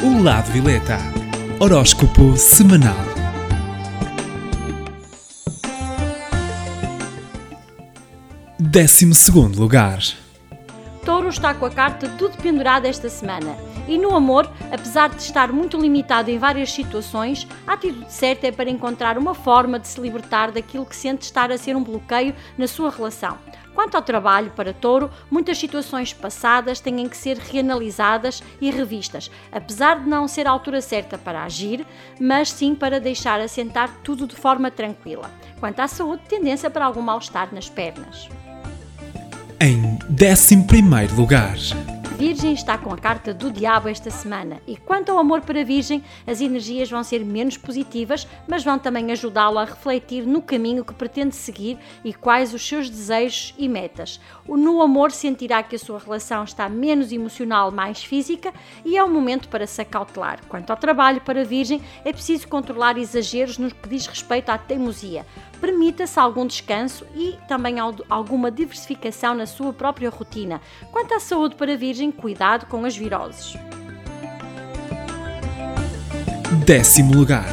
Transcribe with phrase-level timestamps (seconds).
[0.00, 0.96] O Lado Violeta.
[1.58, 2.94] Horóscopo semanal.
[8.60, 9.98] Décimo segundo lugar.
[11.04, 13.56] Touro está com a carta tudo pendurado esta semana.
[13.88, 18.52] E no amor, apesar de estar muito limitado em várias situações, a atitude certa é
[18.52, 22.36] para encontrar uma forma de se libertar daquilo que sente estar a ser um bloqueio
[22.56, 23.36] na sua relação.
[23.78, 30.00] Quanto ao trabalho para Touro, muitas situações passadas têm que ser reanalisadas e revistas, apesar
[30.00, 31.86] de não ser a altura certa para agir,
[32.18, 35.30] mas sim para deixar assentar tudo de forma tranquila.
[35.60, 38.28] Quanto à saúde, tendência para algum mal-estar nas pernas.
[39.60, 41.56] Em décimo primeiro lugar.
[42.18, 46.02] Virgem está com a carta do diabo esta semana e quanto ao amor para Virgem,
[46.26, 50.92] as energias vão ser menos positivas, mas vão também ajudá-lo a refletir no caminho que
[50.92, 54.20] pretende seguir e quais os seus desejos e metas.
[54.48, 58.52] No amor sentirá que a sua relação está menos emocional, mais física
[58.84, 60.40] e é o momento para se acautelar.
[60.48, 65.24] Quanto ao trabalho para Virgem, é preciso controlar exageros no que diz respeito à teimosia.
[65.60, 67.76] Permita-se algum descanso e também
[68.08, 70.60] alguma diversificação na sua própria rotina.
[70.92, 73.54] Quanto à saúde para Virgem, cuidado com as viroses.
[76.64, 77.52] Décimo lugar.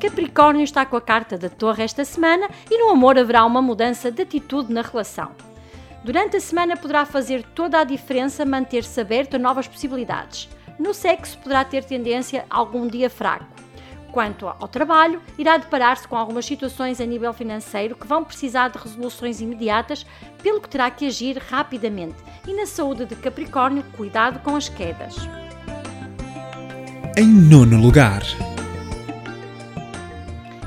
[0.00, 4.10] Capricórnio está com a carta da Torre esta semana e no amor haverá uma mudança
[4.10, 5.32] de atitude na relação.
[6.04, 10.48] Durante a semana poderá fazer toda a diferença manter-se aberto a novas possibilidades.
[10.78, 13.46] No sexo poderá ter tendência a algum dia fraco.
[14.12, 18.78] Quanto ao trabalho, irá deparar-se com algumas situações a nível financeiro que vão precisar de
[18.78, 20.06] resoluções imediatas,
[20.42, 22.16] pelo que terá que agir rapidamente.
[22.46, 25.16] E na saúde de Capricórnio, cuidado com as quedas.
[27.16, 28.22] Em nono lugar.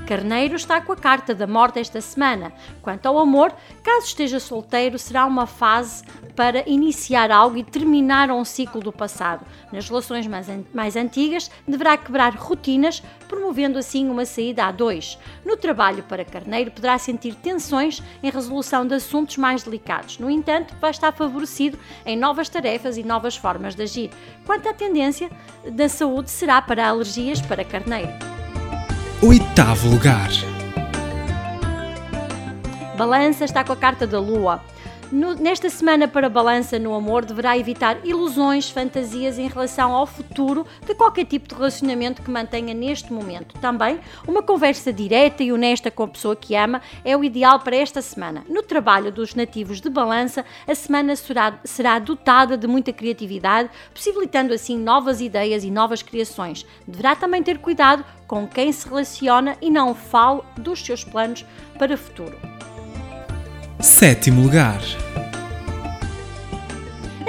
[0.08, 2.52] Carneiro está com a carta da morte esta semana.
[2.82, 6.04] Quanto ao amor, caso esteja solteiro, será uma fase
[6.36, 9.46] para iniciar algo e terminar um ciclo do passado.
[9.72, 15.18] Nas relações mais, an mais antigas, deverá quebrar rotinas, promovendo assim uma saída a dois.
[15.46, 20.18] No trabalho para Carneiro, poderá sentir tensões em resolução de assuntos mais delicados.
[20.20, 24.12] No entanto, vai estar favorecido em novas tarefas e novas formas de agir.
[24.46, 25.30] Quanto à tendência
[25.70, 28.41] da saúde, será para alergias para Carneiro
[29.24, 30.30] oitavo lugar.
[32.98, 34.62] Balança está com a carta da Lua.
[35.12, 40.66] No, nesta semana para balança no amor, deverá evitar ilusões, fantasias em relação ao futuro
[40.88, 43.60] de qualquer tipo de relacionamento que mantenha neste momento.
[43.60, 47.76] Também, uma conversa direta e honesta com a pessoa que ama é o ideal para
[47.76, 48.46] esta semana.
[48.48, 54.54] No trabalho dos nativos de balança, a semana será, será dotada de muita criatividade, possibilitando
[54.54, 56.66] assim novas ideias e novas criações.
[56.88, 61.46] Deverá também ter cuidado com quem se relaciona e não fale dos seus planos
[61.78, 62.51] para o futuro.
[63.82, 64.80] Sétimo lugar.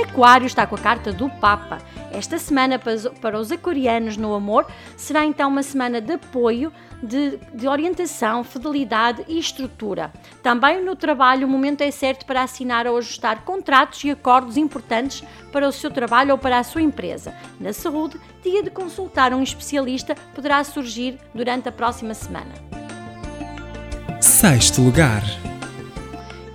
[0.02, 1.78] Aquário está com a carta do Papa.
[2.12, 6.70] Esta semana para os aquarianos no amor será então uma semana de apoio,
[7.02, 10.12] de, de, orientação, fidelidade e estrutura.
[10.42, 15.24] Também no trabalho, o momento é certo para assinar ou ajustar contratos e acordos importantes
[15.50, 17.34] para o seu trabalho ou para a sua empresa.
[17.58, 22.52] Na saúde, dia de consultar um especialista poderá surgir durante a próxima semana.
[24.20, 25.22] Sexto lugar.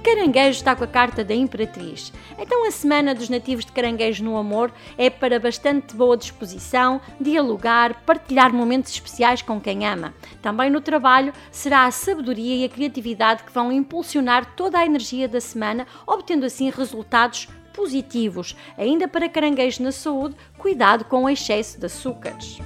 [0.08, 2.14] Caranguejo está com a carta da Imperatriz.
[2.40, 8.06] Então a semana dos nativos de Caranguejo no amor é para bastante boa disposição, dialogar,
[8.06, 10.14] partilhar momentos especiais com quem ama.
[10.42, 15.28] Também no trabalho será a sabedoria e a criatividade que vão impulsionar toda a energia
[15.28, 18.56] da semana, obtendo assim resultados positivos.
[18.78, 22.60] Ainda para caranguejo na saúde, cuidado com o excesso de açúcares.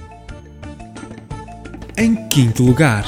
[1.98, 3.04] Em quinto lugar,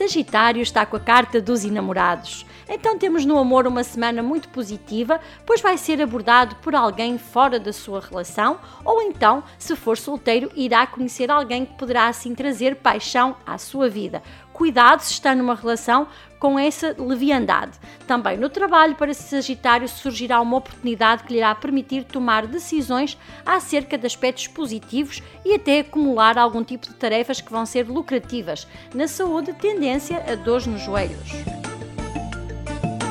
[0.00, 2.46] Sagitário está com a carta dos enamorados.
[2.66, 7.60] Então temos no amor uma semana muito positiva, pois vai ser abordado por alguém fora
[7.60, 12.76] da sua relação, ou então, se for solteiro, irá conhecer alguém que poderá assim trazer
[12.76, 14.22] paixão à sua vida.
[14.60, 16.06] Cuidado se está numa relação
[16.38, 17.78] com essa leviandade.
[18.06, 23.16] Também no trabalho para Sagitário surgirá uma oportunidade que lhe irá permitir tomar decisões
[23.46, 28.68] acerca de aspectos positivos e até acumular algum tipo de tarefas que vão ser lucrativas.
[28.94, 31.30] Na saúde, tendência a dores nos joelhos.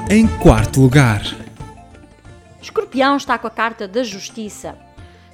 [0.08, 1.24] Em quarto lugar,
[2.62, 4.78] Escorpião está com a carta da Justiça.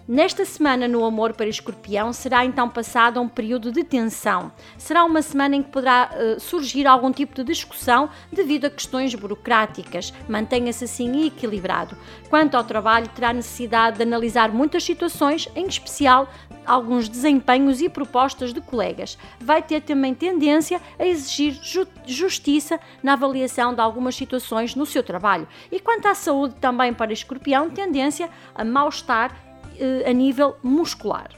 [0.08, 4.52] Nesta semana no amor para Escorpião será então passado um período de tensão.
[4.78, 9.16] Será uma semana em que poderá uh, surgir algum tipo de discussão devido a questões
[9.16, 10.14] burocráticas.
[10.30, 11.98] Mantenha-se assim equilibrado.
[12.30, 16.30] Quanto ao trabalho, terá necessidade de analisar muitas situações, em especial
[16.68, 19.18] alguns desempenhos e propostas de colegas.
[19.40, 25.02] Vai ter também tendência a exigir ju justiça na avaliação de algumas situações no seu
[25.02, 25.48] trabalho.
[25.72, 29.45] E quanto à saúde, também para Escorpião, tendência a mal-estar
[29.80, 31.30] eh, a nível muscular.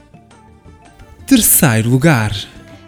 [1.26, 2.32] Terceiro lugar.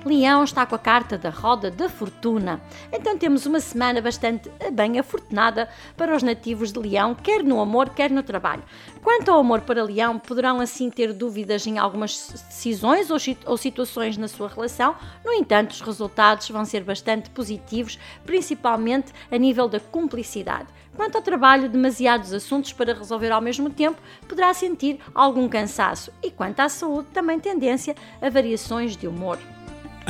[0.04, 2.60] Leão está com a carta da roda da fortuna.
[2.90, 7.90] Então temos uma semana bastante bem afortunada para os nativos de Leão, quer no amor,
[7.90, 8.62] quer no trabalho.
[9.02, 14.26] Quanto ao amor para Leão, poderão assim ter dúvidas em algumas decisões ou situações na
[14.26, 14.94] sua relação,
[15.24, 20.68] no entanto, os resultados vão ser bastante positivos, principalmente a nível da cumplicidade.
[20.96, 26.10] Quanto ao trabalho, demasiados assuntos para resolver ao mesmo tempo, poderá sentir algum cansaço.
[26.22, 29.38] E quanto à saúde, também tendência a variações de humor.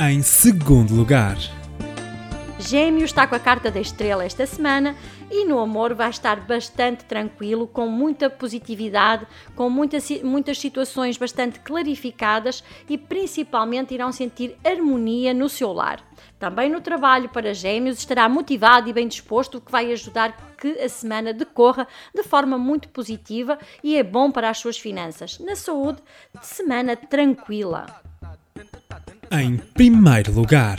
[0.03, 1.37] Em segundo lugar,
[2.57, 4.95] Gêmeo está com a carta da estrela esta semana
[5.29, 11.59] e no amor vai estar bastante tranquilo, com muita positividade, com muita, muitas situações bastante
[11.59, 16.03] clarificadas e principalmente irão sentir harmonia no seu lar.
[16.39, 20.79] Também no trabalho para Gêmeos estará motivado e bem disposto, o que vai ajudar que
[20.79, 25.37] a semana decorra de forma muito positiva e é bom para as suas finanças.
[25.37, 26.01] Na saúde,
[26.41, 28.10] semana tranquila.
[29.31, 30.77] Em primeiro lugar,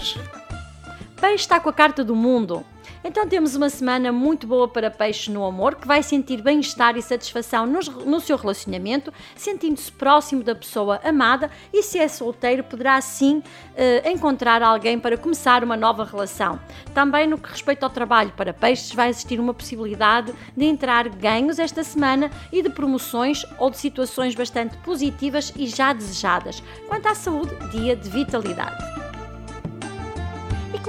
[1.18, 2.62] Peixe está com a carta do mundo.
[3.04, 7.02] Então temos uma semana muito boa para peixe no amor, que vai sentir bem-estar e
[7.02, 12.94] satisfação no, no seu relacionamento, sentindo-se próximo da pessoa amada e se é solteiro poderá
[12.94, 16.60] assim uh, encontrar alguém para começar uma nova relação.
[16.94, 21.58] Também no que respeita ao trabalho para peixes vai existir uma possibilidade de entrar ganhos
[21.58, 26.62] esta semana e de promoções ou de situações bastante positivas e já desejadas.
[26.86, 29.11] Quanto à saúde, dia de vitalidade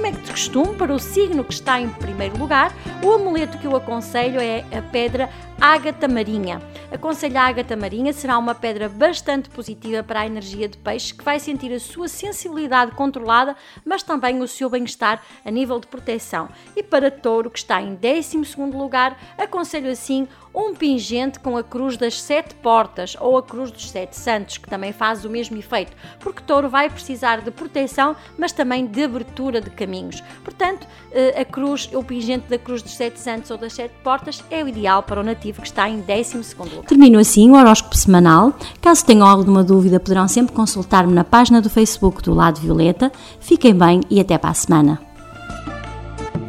[0.04, 3.56] como é que de costume, para o signo que está em primeiro lugar, o amuleto
[3.56, 5.30] que eu aconselho é a pedra
[5.64, 6.60] ágata marinha.
[6.92, 11.24] Aconselho a ágata marinha será uma pedra bastante positiva para a energia de peixe, que
[11.24, 16.50] vai sentir a sua sensibilidade controlada, mas também o seu bem-estar a nível de proteção.
[16.76, 18.36] E para touro, que está em 12
[18.76, 23.90] lugar, aconselho assim um pingente com a cruz das sete portas ou a cruz dos
[23.90, 28.52] sete santos, que também faz o mesmo efeito, porque touro vai precisar de proteção, mas
[28.52, 30.20] também de abertura de caminhos.
[30.44, 34.44] Portanto, eh, a cruz, o pingente da cruz dos sete santos ou das sete portas
[34.48, 36.84] é o ideal para o nativo que está em 12 lugar.
[36.86, 38.52] Termino assim o horóscopo semanal.
[38.80, 43.12] Caso tenham alguma dúvida, poderão sempre consultar-me na página do Facebook do Lado Violeta.
[43.40, 45.00] Fiquem bem e até para a semana.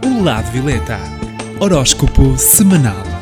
[0.04, 1.00] O Lado Violeta.
[1.60, 3.15] Horóscopo semanal.